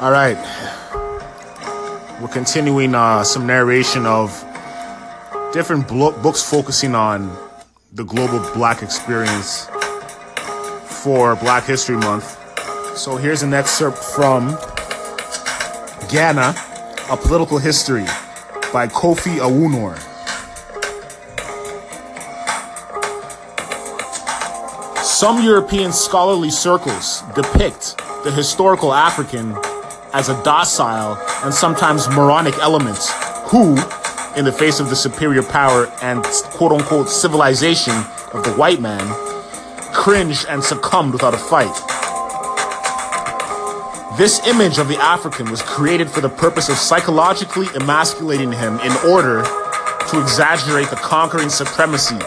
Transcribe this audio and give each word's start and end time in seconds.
All 0.00 0.10
right. 0.10 0.36
We're 2.20 2.28
continuing 2.28 2.94
uh, 2.94 3.22
some 3.22 3.46
narration 3.46 4.06
of 4.06 4.30
different 5.52 5.86
blo- 5.86 6.20
books 6.20 6.42
focusing 6.42 6.94
on 6.94 7.34
the 7.92 8.02
global 8.04 8.40
black 8.54 8.82
experience 8.82 9.66
for 11.04 11.36
Black 11.36 11.64
History 11.64 11.96
Month. 11.96 12.38
So 12.96 13.16
here's 13.16 13.42
an 13.42 13.54
excerpt 13.54 13.98
from 13.98 14.48
Ghana, 16.10 16.54
A 17.10 17.16
Political 17.16 17.58
History 17.58 18.04
by 18.72 18.88
Kofi 18.88 19.38
Awoonor. 19.38 19.96
Some 25.04 25.42
European 25.42 25.92
scholarly 25.92 26.50
circles 26.50 27.22
depict 27.34 27.96
the 28.24 28.32
historical 28.32 28.92
African 28.92 29.54
as 30.14 30.28
a 30.28 30.42
docile 30.44 31.18
and 31.44 31.52
sometimes 31.52 32.08
moronic 32.10 32.56
element 32.58 32.98
who, 33.50 33.76
in 34.36 34.44
the 34.44 34.52
face 34.52 34.78
of 34.78 34.88
the 34.88 34.94
superior 34.94 35.42
power 35.42 35.92
and 36.02 36.22
quote 36.54 36.70
unquote 36.70 37.08
civilization 37.08 37.94
of 38.32 38.44
the 38.44 38.54
white 38.56 38.80
man, 38.80 39.04
cringed 39.92 40.46
and 40.48 40.62
succumbed 40.62 41.12
without 41.12 41.34
a 41.34 41.38
fight. 41.38 41.74
This 44.16 44.46
image 44.46 44.78
of 44.78 44.86
the 44.86 44.96
African 44.98 45.50
was 45.50 45.60
created 45.62 46.08
for 46.08 46.20
the 46.20 46.28
purpose 46.28 46.68
of 46.68 46.76
psychologically 46.76 47.66
emasculating 47.74 48.52
him 48.52 48.78
in 48.80 48.92
order 49.08 49.42
to 49.42 50.22
exaggerate 50.22 50.90
the 50.90 50.96
conquering 50.96 51.48
supremacy 51.48 52.18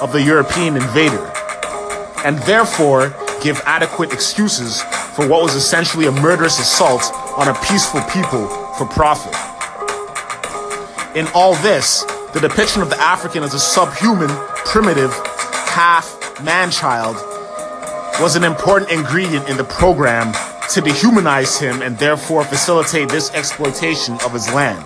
of 0.00 0.12
the 0.12 0.22
European 0.22 0.76
invader, 0.76 1.30
and 2.24 2.38
therefore 2.44 3.14
give 3.46 3.62
adequate 3.64 4.12
excuses 4.12 4.82
for 5.14 5.28
what 5.28 5.40
was 5.40 5.54
essentially 5.54 6.06
a 6.06 6.10
murderous 6.10 6.58
assault 6.58 7.12
on 7.38 7.46
a 7.46 7.54
peaceful 7.60 8.00
people 8.12 8.48
for 8.74 8.86
profit. 8.86 9.32
In 11.16 11.28
all 11.32 11.54
this, 11.62 12.02
the 12.34 12.40
depiction 12.40 12.82
of 12.82 12.90
the 12.90 12.98
African 12.98 13.44
as 13.44 13.54
a 13.54 13.60
subhuman, 13.60 14.30
primitive, 14.64 15.12
half 15.68 16.42
man 16.42 16.72
child 16.72 17.14
was 18.20 18.34
an 18.34 18.42
important 18.42 18.90
ingredient 18.90 19.48
in 19.48 19.56
the 19.56 19.64
program 19.64 20.32
to 20.72 20.80
dehumanize 20.80 21.60
him 21.60 21.82
and 21.82 21.96
therefore 21.98 22.42
facilitate 22.42 23.08
this 23.10 23.32
exploitation 23.32 24.14
of 24.24 24.32
his 24.32 24.52
land. 24.52 24.84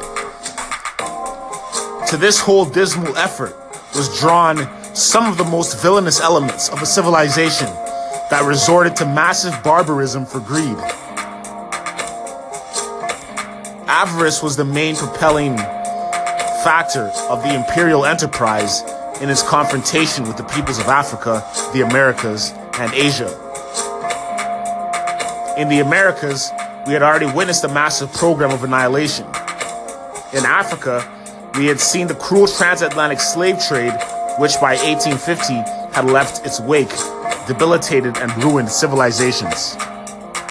To 2.08 2.18
this 2.18 2.38
whole 2.38 2.66
dismal 2.66 3.16
effort 3.16 3.56
was 3.94 4.20
drawn 4.20 4.68
some 4.94 5.30
of 5.30 5.38
the 5.38 5.44
most 5.44 5.80
villainous 5.80 6.20
elements 6.20 6.68
of 6.68 6.82
a 6.82 6.86
civilization 6.86 7.68
that 8.30 8.44
resorted 8.46 8.94
to 8.96 9.04
massive 9.04 9.60
barbarism 9.64 10.24
for 10.24 10.38
greed. 10.38 10.76
Avarice 13.88 14.40
was 14.40 14.56
the 14.56 14.64
main 14.64 14.94
propelling 14.94 15.56
factor 16.62 17.10
of 17.28 17.42
the 17.42 17.52
imperial 17.52 18.04
enterprise 18.04 18.82
in 19.20 19.28
its 19.28 19.42
confrontation 19.42 20.24
with 20.28 20.36
the 20.36 20.44
peoples 20.44 20.78
of 20.78 20.86
Africa, 20.86 21.44
the 21.74 21.80
Americas, 21.80 22.52
and 22.78 22.94
Asia. 22.94 23.28
In 25.58 25.68
the 25.68 25.80
Americas, 25.80 26.52
we 26.86 26.92
had 26.92 27.02
already 27.02 27.26
witnessed 27.26 27.64
a 27.64 27.68
massive 27.68 28.12
program 28.12 28.52
of 28.52 28.62
annihilation. 28.62 29.26
In 30.32 30.46
Africa, 30.46 31.04
we 31.58 31.66
had 31.66 31.80
seen 31.80 32.06
the 32.06 32.14
cruel 32.14 32.46
transatlantic 32.46 33.18
slave 33.18 33.58
trade, 33.66 33.92
which 34.38 34.54
by 34.60 34.76
1850 34.76 35.54
had 35.92 36.04
left 36.04 36.46
its 36.46 36.60
wake 36.60 36.92
debilitated 37.50 38.16
and 38.18 38.30
ruined 38.44 38.70
civilizations. 38.70 39.76